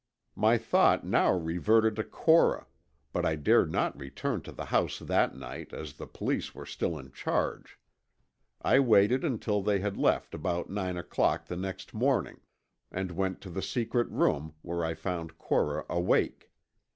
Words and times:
"My 0.35 0.57
thought 0.57 1.05
now 1.05 1.31
reverted 1.31 1.95
to 1.97 2.03
Cora, 2.03 2.65
but 3.13 3.23
I 3.23 3.35
dared 3.35 3.71
not 3.71 3.95
return 3.99 4.41
to 4.41 4.51
the 4.51 4.65
house 4.65 4.97
that 4.97 5.35
night, 5.37 5.73
as 5.73 5.93
the 5.93 6.07
police 6.07 6.55
were 6.55 6.65
still 6.65 6.97
in 6.97 7.11
charge. 7.11 7.77
I 8.63 8.79
waited 8.79 9.23
until 9.23 9.61
they 9.61 9.77
had 9.79 9.97
left 9.97 10.33
about 10.33 10.71
nine 10.71 10.97
o'clock 10.97 11.45
the 11.45 11.55
next 11.55 11.93
morning, 11.93 12.39
and 12.91 13.11
went 13.11 13.41
to 13.41 13.51
the 13.51 13.61
secret 13.61 14.09
room, 14.09 14.55
where 14.63 14.83
I 14.83 14.95
found 14.95 15.37
Cora 15.37 15.85
awake. 15.87 16.51